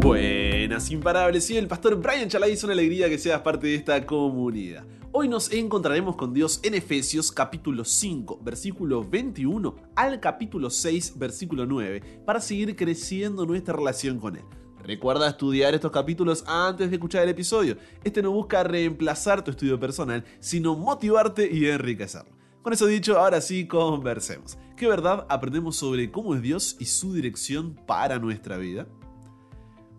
[0.00, 1.44] Buenas, imparables.
[1.44, 2.52] Soy el pastor Brian Chalai.
[2.52, 4.86] Es una alegría que seas parte de esta comunidad.
[5.10, 11.66] Hoy nos encontraremos con Dios en Efesios capítulo 5, versículo 21 al capítulo 6, versículo
[11.66, 14.44] 9, para seguir creciendo nuestra relación con Él.
[14.84, 17.76] Recuerda estudiar estos capítulos antes de escuchar el episodio.
[18.04, 22.38] Este no busca reemplazar tu estudio personal, sino motivarte y enriquecerlo.
[22.62, 24.58] Con eso dicho, ahora sí, conversemos.
[24.76, 28.86] ¿Qué verdad aprendemos sobre cómo es Dios y su dirección para nuestra vida?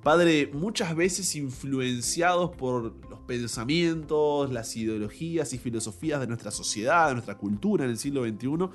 [0.03, 7.15] Padre, muchas veces influenciados por los pensamientos, las ideologías y filosofías de nuestra sociedad, de
[7.15, 8.69] nuestra cultura en el siglo XXI,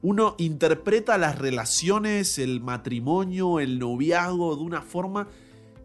[0.00, 5.28] uno interpreta las relaciones, el matrimonio, el noviazgo de una forma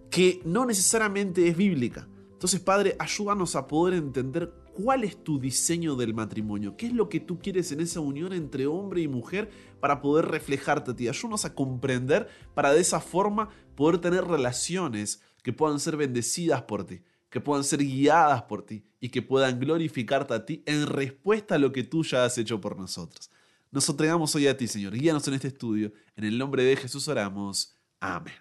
[0.10, 2.08] que no necesariamente es bíblica.
[2.32, 7.10] Entonces, Padre, ayúdanos a poder entender cuál es tu diseño del matrimonio, qué es lo
[7.10, 9.50] que tú quieres en esa unión entre hombre y mujer
[9.80, 11.08] para poder reflejarte a ti.
[11.08, 16.86] Ayúdanos a comprender para de esa forma poder tener relaciones que puedan ser bendecidas por
[16.86, 17.02] ti,
[17.32, 21.60] que puedan ser guiadas por ti y que puedan glorificarte a ti en respuesta a
[21.60, 23.32] lo que tú ya has hecho por nosotros.
[23.72, 24.94] Nos entregamos hoy a ti, Señor.
[24.94, 25.92] Guíanos en este estudio.
[26.16, 27.76] En el nombre de Jesús oramos.
[28.00, 28.36] Amén.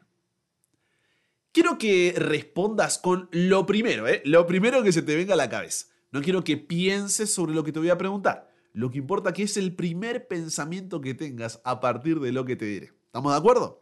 [1.51, 4.21] Quiero que respondas con lo primero, ¿eh?
[4.27, 5.87] lo primero que se te venga a la cabeza.
[6.11, 8.53] No quiero que pienses sobre lo que te voy a preguntar.
[8.73, 12.57] Lo que importa que es el primer pensamiento que tengas a partir de lo que
[12.57, 12.93] te diré.
[13.07, 13.81] ¿Estamos de acuerdo?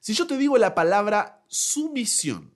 [0.00, 2.54] Si yo te digo la palabra sumisión,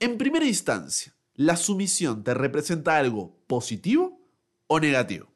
[0.00, 4.20] en primera instancia, ¿la sumisión te representa algo positivo
[4.66, 5.32] o negativo?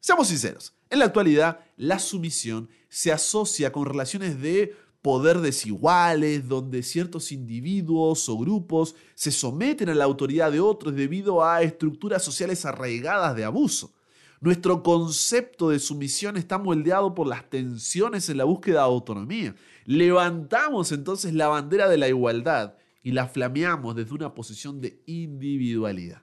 [0.00, 6.82] Seamos sinceros, en la actualidad la sumisión se asocia con relaciones de poder desiguales, donde
[6.84, 12.64] ciertos individuos o grupos se someten a la autoridad de otros debido a estructuras sociales
[12.64, 13.92] arraigadas de abuso.
[14.40, 19.54] Nuestro concepto de sumisión está moldeado por las tensiones en la búsqueda de autonomía.
[19.84, 26.22] Levantamos entonces la bandera de la igualdad y la flameamos desde una posición de individualidad.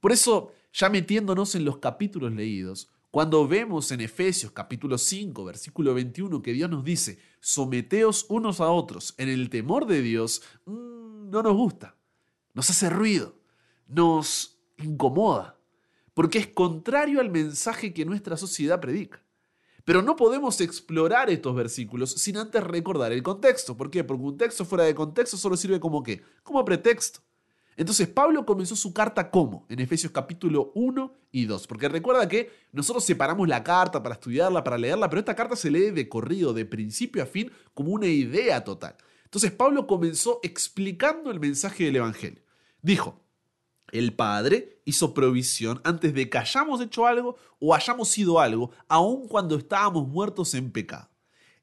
[0.00, 5.94] Por eso, ya metiéndonos en los capítulos leídos, cuando vemos en Efesios capítulo 5, versículo
[5.94, 11.30] 21, que Dios nos dice, someteos unos a otros en el temor de Dios, mm,
[11.30, 11.96] no nos gusta,
[12.52, 13.34] nos hace ruido,
[13.86, 15.58] nos incomoda,
[16.12, 19.24] porque es contrario al mensaje que nuestra sociedad predica.
[19.86, 23.78] Pero no podemos explorar estos versículos sin antes recordar el contexto.
[23.78, 24.04] ¿Por qué?
[24.04, 26.22] Porque un texto fuera de contexto solo sirve como qué?
[26.42, 27.20] Como pretexto.
[27.76, 29.66] Entonces Pablo comenzó su carta como?
[29.68, 31.66] En Efesios capítulo 1 y 2.
[31.66, 35.70] Porque recuerda que nosotros separamos la carta para estudiarla, para leerla, pero esta carta se
[35.70, 38.96] lee de corrido, de principio a fin, como una idea total.
[39.24, 42.42] Entonces Pablo comenzó explicando el mensaje del Evangelio.
[42.80, 43.20] Dijo,
[43.92, 49.28] el Padre hizo provisión antes de que hayamos hecho algo o hayamos sido algo, aun
[49.28, 51.08] cuando estábamos muertos en pecado.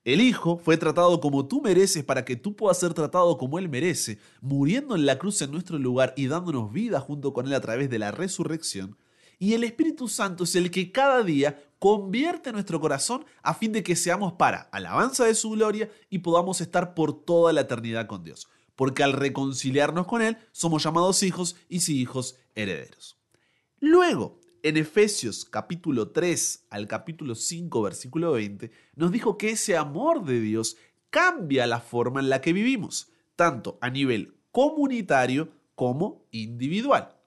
[0.04, 3.70] El Hijo fue tratado como tú mereces para que tú puedas ser tratado como Él
[3.70, 7.62] merece, muriendo en la cruz en nuestro lugar y dándonos vida junto con Él a
[7.62, 8.98] través de la resurrección.
[9.40, 13.82] Y el Espíritu Santo es el que cada día convierte nuestro corazón a fin de
[13.82, 18.26] que seamos para alabanza de su gloria y podamos estar por toda la eternidad con
[18.26, 18.50] Dios.
[18.76, 23.18] Porque al reconciliarnos con Él somos llamados hijos y si hijos herederos.
[23.80, 30.24] Luego, en Efesios capítulo 3 al capítulo 5 versículo 20, nos dijo que ese amor
[30.24, 30.78] de Dios
[31.10, 37.20] cambia la forma en la que vivimos, tanto a nivel comunitario como individual.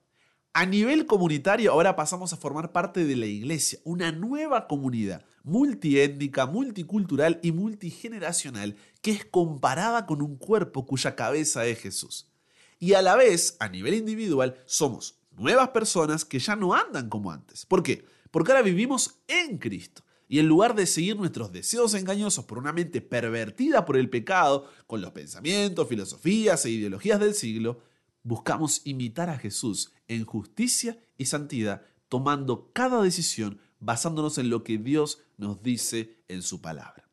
[0.54, 6.46] A nivel comunitario ahora pasamos a formar parte de la iglesia, una nueva comunidad multiétnica,
[6.46, 12.32] multicultural y multigeneracional que es comparada con un cuerpo cuya cabeza es Jesús.
[12.78, 17.30] Y a la vez, a nivel individual, somos nuevas personas que ya no andan como
[17.30, 17.66] antes.
[17.66, 18.04] ¿Por qué?
[18.30, 20.02] Porque ahora vivimos en Cristo.
[20.28, 24.68] Y en lugar de seguir nuestros deseos engañosos por una mente pervertida por el pecado,
[24.86, 27.80] con los pensamientos, filosofías e ideologías del siglo,
[28.24, 34.78] buscamos imitar a Jesús en justicia y santidad, tomando cada decisión basándonos en lo que
[34.78, 37.08] Dios nos dice en su palabra.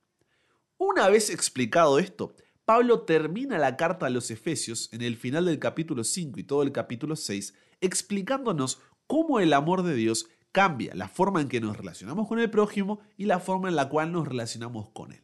[0.78, 2.36] Una vez explicado esto,
[2.66, 6.64] Pablo termina la carta a los Efesios en el final del capítulo 5 y todo
[6.64, 7.54] el capítulo 6
[7.84, 12.50] explicándonos cómo el amor de Dios cambia la forma en que nos relacionamos con el
[12.50, 15.24] prójimo y la forma en la cual nos relacionamos con él.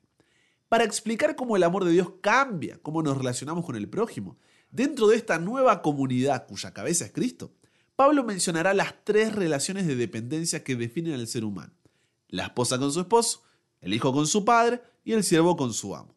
[0.68, 4.38] Para explicar cómo el amor de Dios cambia cómo nos relacionamos con el prójimo,
[4.70, 7.54] dentro de esta nueva comunidad cuya cabeza es Cristo,
[7.96, 11.74] Pablo mencionará las tres relaciones de dependencia que definen al ser humano.
[12.28, 13.44] La esposa con su esposo,
[13.82, 16.16] el hijo con su padre y el siervo con su amo.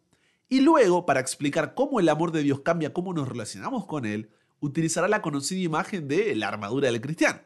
[0.49, 4.31] Y luego, para explicar cómo el amor de Dios cambia cómo nos relacionamos con Él,
[4.63, 7.41] utilizará la conocida imagen de la armadura del cristiano.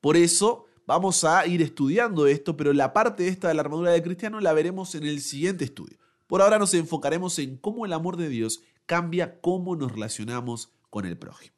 [0.00, 4.02] Por eso vamos a ir estudiando esto, pero la parte esta de la armadura del
[4.02, 5.98] cristiano la veremos en el siguiente estudio.
[6.26, 11.04] Por ahora nos enfocaremos en cómo el amor de Dios cambia cómo nos relacionamos con
[11.04, 11.54] el prójimo.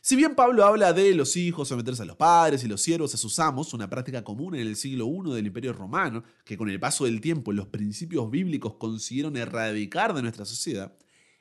[0.00, 3.16] Si bien Pablo habla de los hijos someterse a los padres y los siervos a
[3.16, 6.78] sus amos, una práctica común en el siglo I del Imperio Romano, que con el
[6.78, 10.94] paso del tiempo los principios bíblicos consiguieron erradicar de nuestra sociedad,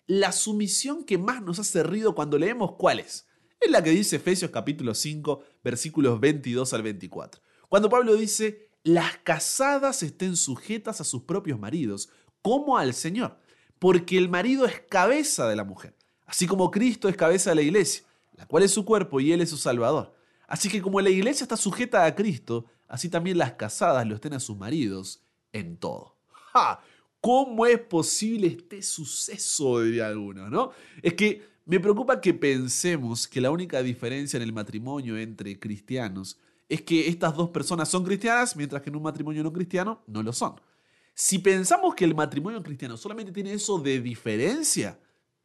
[0.05, 3.27] la sumisión que más nos hace ruido cuando leemos cuál es.
[3.59, 7.41] Es la que dice Efesios capítulo 5, versículos 22 al 24.
[7.69, 12.09] Cuando Pablo dice, las casadas estén sujetas a sus propios maridos,
[12.41, 13.39] como al Señor,
[13.79, 15.95] porque el marido es cabeza de la mujer,
[16.25, 18.03] así como Cristo es cabeza de la iglesia
[18.35, 20.15] la cual es su cuerpo y Él es su Salvador.
[20.47, 24.33] Así que como la iglesia está sujeta a Cristo, así también las casadas lo estén
[24.33, 26.17] a sus maridos en todo.
[26.53, 26.81] ¡Ja!
[27.23, 29.79] ¿Cómo es posible este suceso?
[29.79, 30.71] diría alguno, ¿no?
[31.01, 36.37] Es que me preocupa que pensemos que la única diferencia en el matrimonio entre cristianos
[36.67, 40.21] es que estas dos personas son cristianas, mientras que en un matrimonio no cristiano no
[40.21, 40.55] lo son.
[41.13, 44.99] Si pensamos que el matrimonio cristiano solamente tiene eso de diferencia,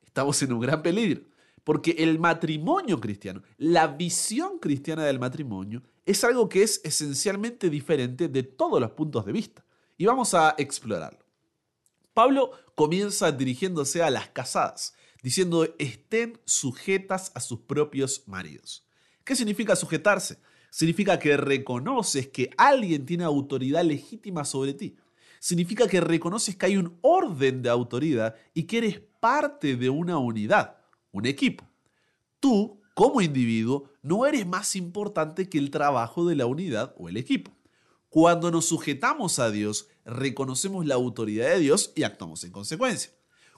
[0.05, 1.23] estamos en un gran peligro.
[1.63, 8.27] Porque el matrimonio cristiano, la visión cristiana del matrimonio, es algo que es esencialmente diferente
[8.27, 9.65] de todos los puntos de vista.
[9.97, 11.28] Y vamos a explorarlo.
[12.19, 14.93] Pablo comienza dirigiéndose a las casadas,
[15.23, 18.85] diciendo estén sujetas a sus propios maridos.
[19.23, 20.41] ¿Qué significa sujetarse?
[20.69, 24.97] Significa que reconoces que alguien tiene autoridad legítima sobre ti.
[25.39, 30.19] Significa que reconoces que hay un orden de autoridad y que eres parte de una
[30.19, 30.79] unidad
[31.13, 31.69] un equipo.
[32.41, 37.17] Tú, como individuo, no eres más importante que el trabajo de la unidad o el
[37.17, 37.53] equipo.
[38.09, 43.13] Cuando nos sujetamos a Dios, reconocemos la autoridad de Dios y actuamos en consecuencia.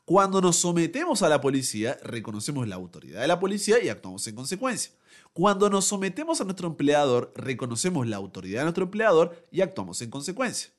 [0.04, 4.34] Cuando nos sometemos a la policía, reconocemos la autoridad de la policía y actuamos en
[4.34, 4.92] consecuencia.
[5.32, 10.10] Cuando nos sometemos a nuestro empleador, reconocemos la autoridad de nuestro empleador y actuamos en
[10.10, 10.70] consecuencia.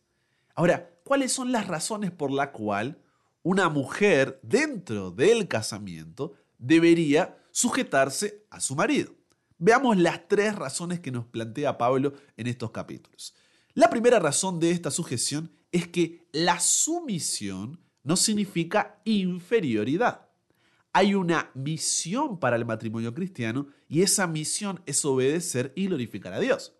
[0.53, 2.97] Ahora, ¿cuáles son las razones por la cual
[3.43, 9.13] una mujer dentro del casamiento debería sujetarse a su marido.
[9.57, 13.35] Veamos las tres razones que nos plantea Pablo en estos capítulos.
[13.73, 20.27] La primera razón de esta sujeción es que la sumisión no significa inferioridad.
[20.91, 26.39] Hay una misión para el matrimonio cristiano y esa misión es obedecer y glorificar a
[26.39, 26.73] Dios.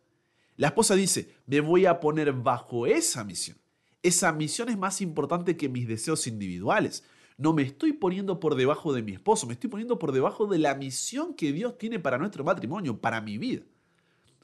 [0.57, 3.57] La esposa dice, me voy a poner bajo esa misión.
[4.03, 7.05] Esa misión es más importante que mis deseos individuales.
[7.37, 10.59] No me estoy poniendo por debajo de mi esposo, me estoy poniendo por debajo de
[10.59, 13.61] la misión que Dios tiene para nuestro matrimonio, para mi vida.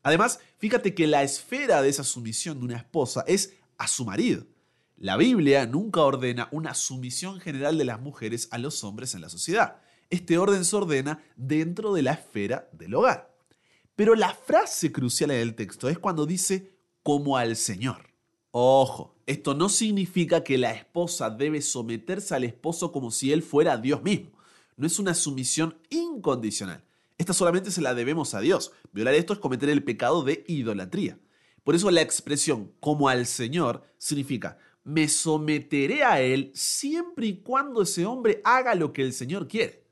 [0.08, 4.46] Además, fíjate que la esfera de esa sumisión de una esposa es a su marido.
[4.96, 9.28] La Biblia nunca ordena una sumisión general de las mujeres a los hombres en la
[9.28, 9.82] sociedad.
[10.10, 13.36] Este orden se ordena dentro de la esfera del hogar.
[13.98, 16.72] Pero la frase crucial en el texto es cuando dice
[17.04, 18.14] como al Señor.
[18.52, 23.76] Ojo, esto no significa que la esposa debe someterse al esposo como si él fuera
[23.76, 24.32] Dios mismo.
[24.78, 26.87] No es una sumisión incondicional.
[27.18, 28.72] Esta solamente se la debemos a Dios.
[28.92, 31.20] Violar esto es cometer el pecado de idolatría.
[31.64, 37.82] Por eso la expresión como al Señor significa me someteré a Él siempre y cuando
[37.82, 39.84] ese hombre haga lo que el Señor quiere.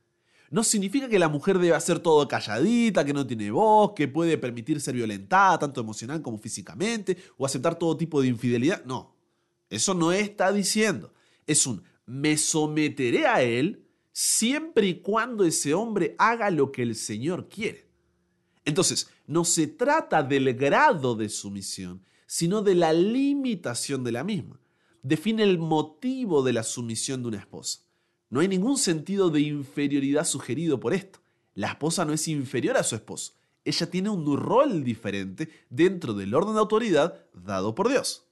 [0.49, 4.37] No significa que la mujer debe hacer todo calladita, que no tiene voz, que puede
[4.37, 8.85] permitir ser violentada tanto emocional como físicamente, o aceptar todo tipo de infidelidad.
[8.85, 9.17] No,
[9.69, 11.13] eso no está diciendo.
[11.45, 13.84] Es un me someteré a él
[14.17, 17.89] siempre y cuando ese hombre haga lo que el Señor quiere.
[18.63, 24.57] Entonces, no se trata del grado de sumisión, sino de la limitación de la misma.
[25.03, 27.81] Define el motivo de la sumisión de una esposa.
[28.29, 31.19] No hay ningún sentido de inferioridad sugerido por esto.
[31.53, 33.33] La esposa no es inferior a su esposo.
[33.65, 38.23] Ella tiene un rol diferente dentro del orden de autoridad dado por Dios.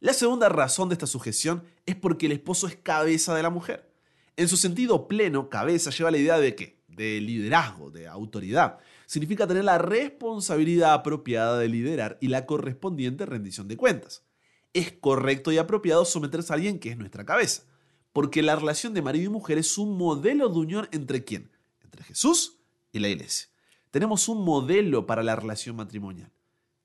[0.00, 3.91] La segunda razón de esta sujeción es porque el esposo es cabeza de la mujer.
[4.36, 6.78] En su sentido pleno, cabeza lleva la idea de qué?
[6.88, 8.78] De liderazgo, de autoridad.
[9.06, 14.24] Significa tener la responsabilidad apropiada de liderar y la correspondiente rendición de cuentas.
[14.72, 17.64] Es correcto y apropiado someterse a alguien que es nuestra cabeza,
[18.12, 21.50] porque la relación de marido y mujer es un modelo de unión entre quién?
[21.82, 22.58] Entre Jesús
[22.90, 23.48] y la iglesia.
[23.90, 26.32] Tenemos un modelo para la relación matrimonial.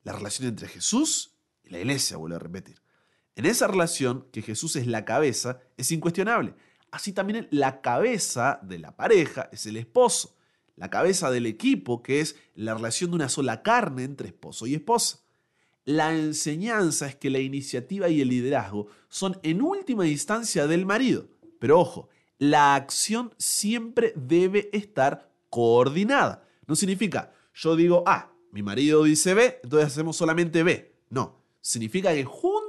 [0.04, 2.82] La relación entre Jesús y la iglesia, vuelvo a repetir.
[3.38, 6.56] En esa relación, que Jesús es la cabeza, es incuestionable.
[6.92, 10.36] Así también la cabeza de la pareja es el esposo.
[10.76, 14.76] La cabeza del equipo, que es la relación de una sola carne entre esposo y
[14.76, 15.20] esposa.
[15.86, 21.30] La enseñanza es que la iniciativa y el liderazgo son en última instancia del marido.
[21.60, 26.48] Pero ojo, la acción siempre debe estar coordinada.
[26.68, 30.94] No significa, yo digo A, mi marido dice B, entonces hacemos solamente B.
[31.10, 32.26] No, significa que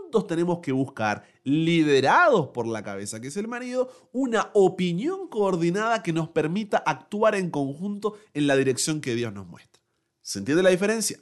[0.09, 6.03] juntos tenemos que buscar, liderados por la cabeza que es el marido, una opinión coordinada
[6.03, 9.83] que nos permita actuar en conjunto en la dirección que Dios nos muestra.
[10.23, 11.19] ¿Se entiende la diferencia?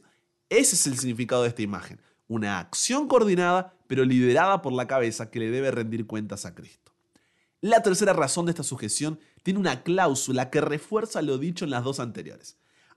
[0.48, 2.00] Ese es el significado de esta imagen.
[2.28, 6.92] Una acción coordinada, pero liderada por la cabeza que le debe rendir cuentas a Cristo.
[7.60, 11.82] La tercera razón de esta sujeción tiene una cláusula que refuerza lo dicho en las
[11.82, 12.56] dos anteriores.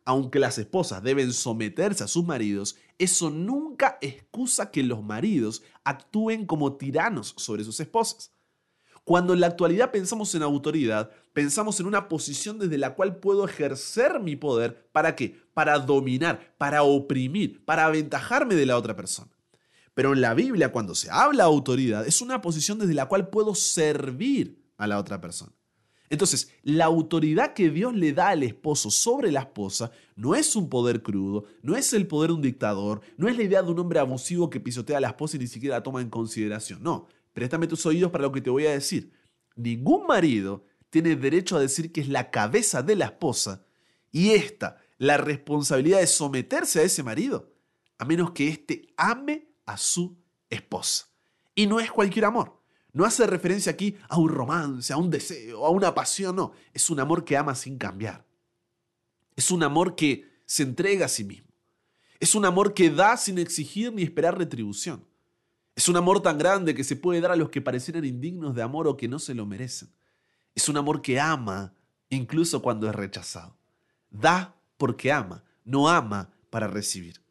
[0.10, 6.48] Aunque las esposas deben someterse a sus maridos, eso nunca excusa que los maridos actúen
[6.48, 8.34] como tiranos sobre sus esposas.
[9.04, 13.46] Cuando en la actualidad pensamos en autoridad, pensamos en una posición desde la cual puedo
[13.46, 14.90] ejercer mi poder.
[14.92, 15.40] ¿Para qué?
[15.54, 19.30] Para dominar, para oprimir, para aventajarme de la otra persona.
[19.94, 23.54] Pero en la Biblia, cuando se habla autoridad, es una posición desde la cual puedo
[23.54, 25.54] servir a la otra persona.
[26.10, 30.70] Entonces, la autoridad que Dios le da al esposo sobre la esposa no es un
[30.70, 33.80] poder crudo, no es el poder de un dictador, no es la idea de un
[33.80, 36.82] hombre abusivo que pisotea a la esposa y ni siquiera la toma en consideración.
[36.82, 39.12] No, préstame tus oídos para lo que te voy a decir.
[39.56, 43.66] Ningún marido tiene derecho a decir que es la cabeza de la esposa
[44.12, 47.54] y esta, la responsabilidad de someterse a ese marido,
[48.00, 50.18] a menos que éste ame a su
[50.50, 51.08] esposa.
[51.54, 52.59] Y no es cualquier amor.
[53.00, 56.52] No hace referencia aquí a un romance, a un deseo, a una pasión, no.
[56.74, 58.26] Es un amor que ama sin cambiar.
[59.38, 61.48] Es un amor que se entrega a sí mismo.
[62.20, 65.06] Es un amor que da sin exigir ni esperar retribución.
[65.78, 68.64] Es un amor tan grande que se puede dar a los que parecieran indignos de
[68.64, 69.88] amor o que no se lo merecen.
[70.54, 71.74] Es un amor que ama
[72.10, 73.56] incluso cuando es rechazado.
[74.10, 77.22] Da porque ama, no ama para recibir.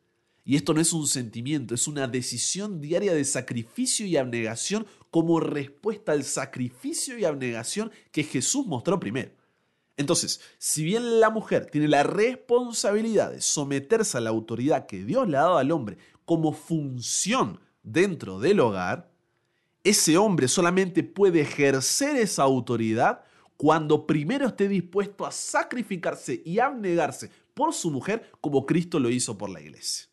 [0.49, 5.41] Y esto no es un sentimiento, es una decisión diaria de sacrificio y abnegación como
[5.41, 9.31] respuesta al sacrificio y abnegación que Jesús mostró primero.
[9.99, 15.29] Entonces, si bien la mujer tiene la responsabilidad de someterse a la autoridad que Dios
[15.29, 19.13] le ha dado al hombre como función dentro del hogar,
[19.85, 23.21] ese hombre solamente puede ejercer esa autoridad
[23.59, 29.37] cuando primero esté dispuesto a sacrificarse y abnegarse por su mujer como Cristo lo hizo
[29.37, 30.08] por la iglesia.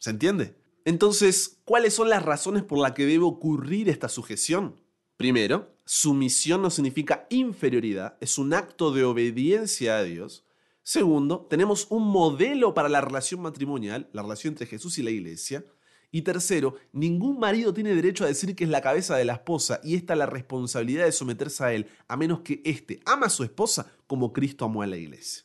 [0.00, 0.56] ¿Se entiende?
[0.86, 4.80] Entonces, ¿cuáles son las razones por las que debe ocurrir esta sujeción?
[5.18, 10.46] Primero, sumisión no significa inferioridad, es un acto de obediencia a Dios.
[10.82, 15.66] Segundo, tenemos un modelo para la relación matrimonial, la relación entre Jesús y la iglesia.
[16.10, 19.82] Y tercero, ningún marido tiene derecho a decir que es la cabeza de la esposa
[19.84, 23.44] y esta la responsabilidad de someterse a él, a menos que éste ama a su
[23.44, 25.44] esposa como Cristo amó a la iglesia.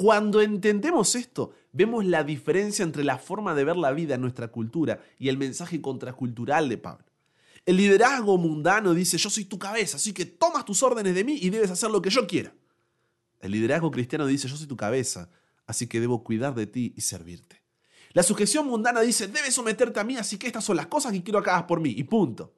[0.00, 4.48] Cuando entendemos esto, vemos la diferencia entre la forma de ver la vida en nuestra
[4.48, 7.04] cultura y el mensaje contracultural de Pablo.
[7.66, 11.36] El liderazgo mundano dice, yo soy tu cabeza, así que tomas tus órdenes de mí
[11.42, 12.54] y debes hacer lo que yo quiera.
[13.40, 15.28] El liderazgo cristiano dice, yo soy tu cabeza,
[15.66, 17.62] así que debo cuidar de ti y servirte.
[18.14, 21.22] La sujeción mundana dice, debes someterte a mí, así que estas son las cosas que
[21.22, 22.54] quiero que hagas por mí, y punto.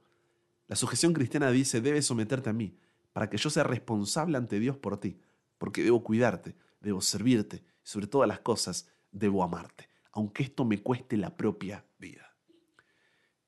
[0.68, 2.76] La sujeción cristiana dice, debes someterte a mí,
[3.12, 5.18] para que yo sea responsable ante Dios por ti,
[5.58, 10.82] porque debo cuidarte, debo servirte, y sobre todas las cosas, debo amarte, aunque esto me
[10.82, 12.36] cueste la propia vida.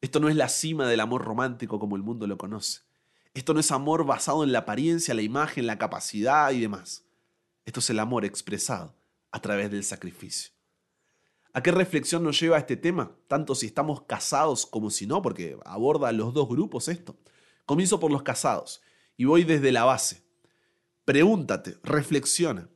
[0.01, 2.83] Esto no es la cima del amor romántico como el mundo lo conoce.
[3.33, 7.05] Esto no es amor basado en la apariencia, la imagen, la capacidad y demás.
[7.65, 8.95] Esto es el amor expresado
[9.33, 10.53] a través del sacrificio.
[11.55, 13.17] ¿A qué reflexión nos lleva este tema?
[13.29, 17.17] Tanto si estamos casados como si no, porque aborda a los dos grupos esto.
[17.65, 18.83] Comienzo por los casados
[19.17, 20.23] y voy desde la base.
[21.05, 22.69] Pregúntate, reflexiona.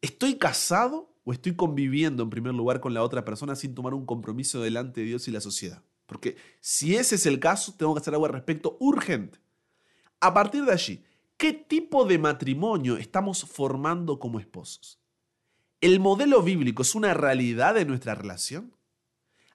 [0.00, 4.06] ¿Estoy casado o estoy conviviendo en primer lugar con la otra persona sin tomar un
[4.06, 5.82] compromiso delante de Dios y la sociedad?
[6.06, 9.38] Porque si ese es el caso, tengo que hacer algo al respecto urgente.
[10.18, 11.04] A partir de allí,
[11.36, 14.98] ¿qué tipo de matrimonio estamos formando como esposos?
[15.80, 18.74] ¿El modelo bíblico es una realidad de nuestra relación?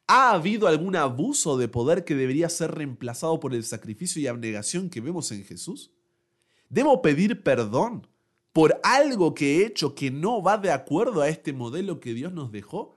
[0.07, 4.89] ¿Ha habido algún abuso de poder que debería ser reemplazado por el sacrificio y abnegación
[4.89, 5.91] que vemos en Jesús?
[6.69, 8.07] ¿Debo pedir perdón
[8.55, 12.31] por algo que he hecho que no va de acuerdo a este modelo que Dios
[12.31, 12.95] nos dejó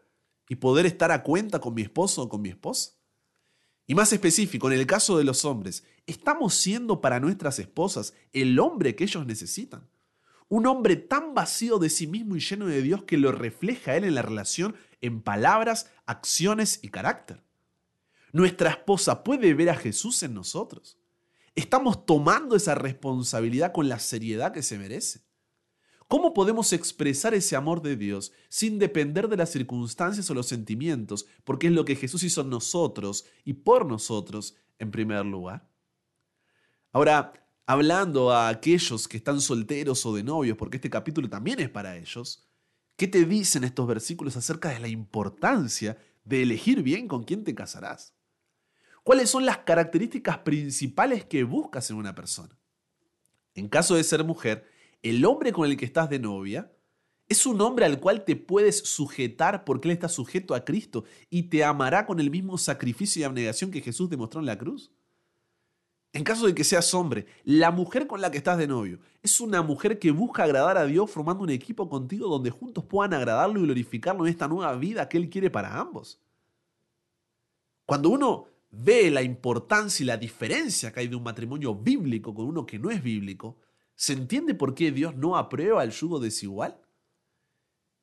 [0.49, 2.93] y poder estar a cuenta con mi esposo o con mi esposa?
[3.85, 8.57] Y más específico, en el caso de los hombres, ¿estamos siendo para nuestras esposas el
[8.61, 9.89] hombre que ellos necesitan?
[10.49, 14.05] Un hombre tan vacío de sí mismo y lleno de Dios que lo refleja él
[14.05, 17.43] en la relación en palabras, acciones y carácter.
[18.31, 20.99] Nuestra esposa puede ver a Jesús en nosotros.
[21.57, 25.27] Estamos tomando esa responsabilidad con la seriedad que se merece.
[26.09, 31.27] ¿Cómo podemos expresar ese amor de Dios sin depender de las circunstancias o los sentimientos?
[31.45, 35.69] Porque es lo que Jesús hizo en nosotros y por nosotros en primer lugar.
[36.93, 37.35] Ahora,
[37.67, 41.99] hablando a aquellos que están solteros o de novios, porque este capítulo también es para
[41.99, 42.49] ellos,
[42.97, 47.55] ¿qué te dicen estos versículos acerca de la importancia de elegir bien con quién te
[47.55, 48.15] casarás?
[49.05, 52.59] ¿Cuáles son las características principales que buscas en una persona?
[53.55, 56.73] En caso de ser mujer, el hombre con el que estás de novia
[57.29, 61.45] es un hombre al cual te puedes sujetar porque él está sujeto a Cristo y
[61.45, 64.91] te amará con el mismo sacrificio y abnegación que Jesús demostró en la cruz.
[66.15, 69.41] En caso de que seas hombre, la mujer con la que estás de novio es
[69.41, 73.61] una mujer que busca agradar a Dios formando un equipo contigo donde juntos puedan agradarlo
[73.61, 76.19] y glorificarlo en esta nueva vida que Él quiere para ambos.
[77.85, 82.47] Cuando uno ve la importancia y la diferencia que hay de un matrimonio bíblico con
[82.47, 83.59] uno que no es bíblico,
[83.99, 86.81] ¿se entiende por qué Dios no aprueba el yugo desigual?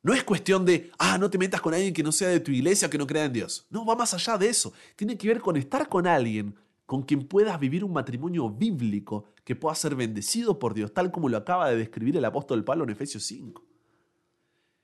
[0.02, 2.52] No es cuestión de, ah, no te metas con alguien que no sea de tu
[2.52, 3.66] iglesia o que no crea en Dios.
[3.70, 4.74] No, va más allá de eso.
[4.94, 9.56] Tiene que ver con estar con alguien con quien puedas vivir un matrimonio bíblico que
[9.56, 12.90] pueda ser bendecido por Dios, tal como lo acaba de describir el apóstol Pablo en
[12.90, 13.64] Efesios 5.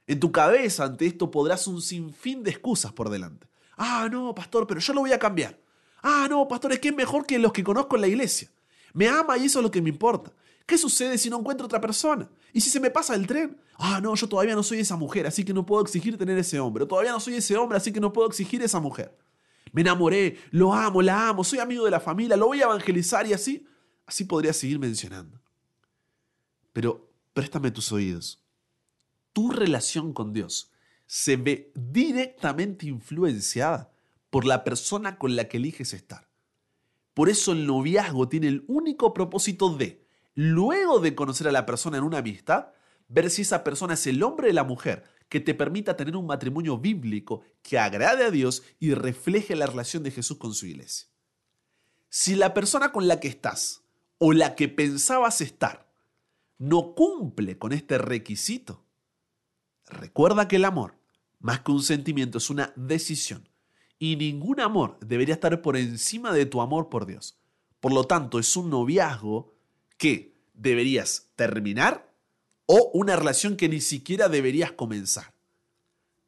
[0.06, 3.46] En tu cabeza ante esto podrás un sinfín de excusas por delante.
[3.76, 5.60] Ah, no, pastor, pero yo lo voy a cambiar.
[6.02, 8.50] Ah, no, pastor, es que es mejor que los que conozco en la iglesia.
[8.94, 10.32] Me ama y eso es lo que me importa.
[10.66, 12.30] ¿Qué sucede si no encuentro otra persona?
[12.52, 13.58] ¿Y si se me pasa el tren?
[13.74, 16.60] Ah, no, yo todavía no soy esa mujer, así que no puedo exigir tener ese
[16.60, 16.86] hombre.
[16.86, 19.16] Todavía no soy ese hombre, así que no puedo exigir esa mujer
[19.72, 23.26] me enamoré, lo amo, la amo, soy amigo de la familia, lo voy a evangelizar
[23.26, 23.66] y así,
[24.06, 25.40] así podría seguir mencionando.
[26.72, 28.44] Pero préstame tus oídos.
[29.32, 30.70] Tu relación con Dios
[31.06, 33.90] se ve directamente influenciada
[34.30, 36.28] por la persona con la que eliges estar.
[37.14, 40.01] Por eso el noviazgo tiene el único propósito de,
[40.34, 42.68] luego de conocer a la persona en una amistad,
[43.08, 46.26] ver si esa persona es el hombre o la mujer que te permita tener un
[46.26, 51.08] matrimonio bíblico que agrade a Dios y refleje la relación de Jesús con su iglesia.
[52.08, 53.82] Si la persona con la que estás
[54.18, 55.90] o la que pensabas estar
[56.58, 58.84] no cumple con este requisito,
[59.86, 60.98] recuerda que el amor,
[61.38, 63.48] más que un sentimiento, es una decisión.
[63.98, 67.38] Y ningún amor debería estar por encima de tu amor por Dios.
[67.80, 69.51] Por lo tanto, es un noviazgo
[70.02, 72.12] que deberías terminar
[72.66, 75.32] o una relación que ni siquiera deberías comenzar.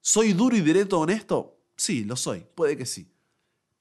[0.00, 1.58] ¿Soy duro y directo honesto?
[1.76, 3.10] Sí, lo soy, puede que sí.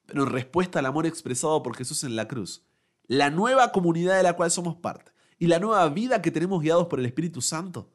[0.07, 2.63] Pero en respuesta al amor expresado por Jesús en la cruz,
[3.05, 6.87] la nueva comunidad de la cual somos parte y la nueva vida que tenemos guiados
[6.87, 7.91] por el Espíritu Santo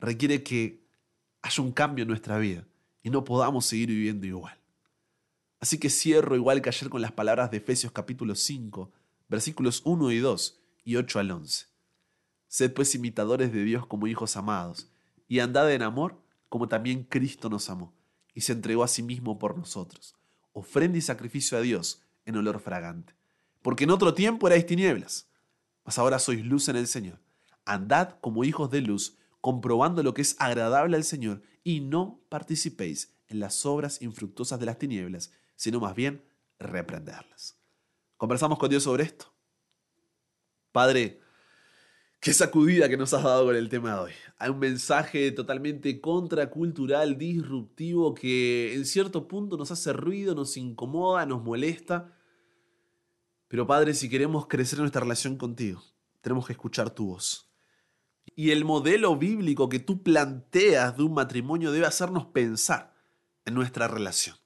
[0.00, 0.82] requiere que
[1.40, 2.66] haya un cambio en nuestra vida
[3.00, 4.58] y no podamos seguir viviendo igual.
[5.60, 8.90] Así que cierro igual que ayer con las palabras de Efesios capítulo 5,
[9.28, 11.66] versículos 1 y 2 y 8 al 11.
[12.48, 14.88] Sed pues imitadores de Dios como hijos amados,
[15.28, 17.94] y andad en amor como también Cristo nos amó,
[18.34, 20.14] y se entregó a sí mismo por nosotros,
[20.52, 23.14] ofrenda y sacrificio a Dios en olor fragante.
[23.62, 25.28] Porque en otro tiempo erais tinieblas,
[25.84, 27.20] mas ahora sois luz en el Señor.
[27.64, 33.14] Andad como hijos de luz, comprobando lo que es agradable al Señor, y no participéis
[33.28, 36.22] en las obras infructuosas de las tinieblas, sino más bien
[36.58, 37.56] reprenderlas.
[38.16, 39.31] Conversamos con Dios sobre esto.
[40.72, 41.22] Padre,
[42.22, 44.12] Qué sacudida que nos has dado con el tema de hoy.
[44.38, 51.26] Hay un mensaje totalmente contracultural, disruptivo, que en cierto punto nos hace ruido, nos incomoda,
[51.26, 52.16] nos molesta.
[53.48, 55.82] Pero Padre, si queremos crecer en nuestra relación contigo,
[56.20, 57.50] tenemos que escuchar tu voz.
[58.36, 62.94] Y el modelo bíblico que tú planteas de un matrimonio debe hacernos pensar
[63.46, 64.36] en nuestra relación.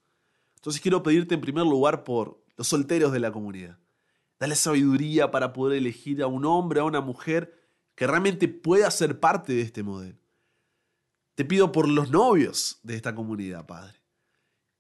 [0.54, 3.78] Entonces quiero pedirte en primer lugar por los solteros de la comunidad.
[4.38, 7.54] Dale sabiduría para poder elegir a un hombre, a una mujer
[7.94, 10.18] que realmente pueda ser parte de este modelo.
[11.34, 14.00] Te pido por los novios de esta comunidad, Padre,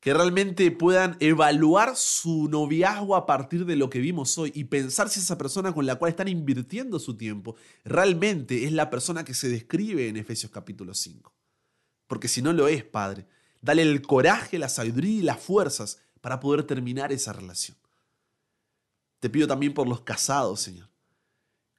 [0.00, 5.08] que realmente puedan evaluar su noviazgo a partir de lo que vimos hoy y pensar
[5.08, 9.34] si esa persona con la cual están invirtiendo su tiempo realmente es la persona que
[9.34, 11.34] se describe en Efesios capítulo 5.
[12.06, 13.26] Porque si no lo es, Padre,
[13.60, 17.76] dale el coraje, la sabiduría y las fuerzas para poder terminar esa relación.
[19.20, 20.88] Te pido también por los casados, Señor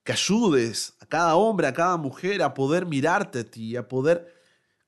[0.07, 4.33] que ayudes a cada hombre, a cada mujer a poder mirarte a ti, a poder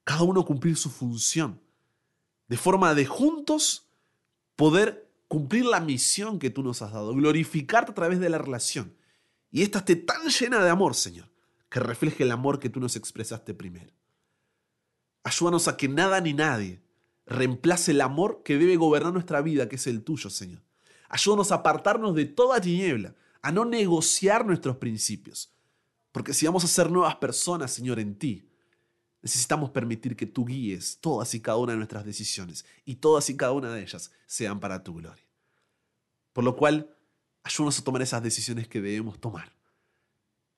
[0.05, 1.59] cada uno cumplir su función,
[2.47, 3.89] de forma de juntos
[4.55, 8.95] poder cumplir la misión que tú nos has dado, glorificarte a través de la relación.
[9.51, 11.27] Y esta esté tan llena de amor, Señor,
[11.67, 13.91] que refleje el amor que tú nos expresaste primero.
[15.25, 16.81] Ayúdanos a que nada ni nadie
[17.25, 20.62] reemplace el amor que debe gobernar nuestra vida, que es el tuyo, Señor.
[21.10, 25.52] Ayúdanos a apartarnos de toda tiniebla a no negociar nuestros principios.
[26.12, 28.48] Porque si vamos a ser nuevas personas, Señor, en ti,
[29.22, 33.38] necesitamos permitir que tú guíes todas y cada una de nuestras decisiones y todas y
[33.38, 35.24] cada una de ellas sean para tu gloria.
[36.34, 36.95] Por lo cual,
[37.43, 39.54] ayúdanos a tomar esas decisiones que debemos tomar.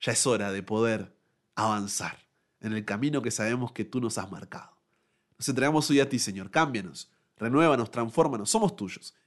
[0.02, 1.16] Ya es hora de poder
[1.56, 2.18] avanzar
[2.60, 4.78] en el camino que sabemos que tú nos has marcado.
[5.38, 6.52] Nos entregamos hoy a ti, Señor.
[6.52, 8.50] Cámbianos, renuévanos, transfórmanos.
[8.50, 9.16] Somos tuyos.